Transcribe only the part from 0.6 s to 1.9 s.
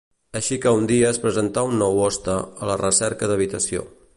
que un dia es presentà un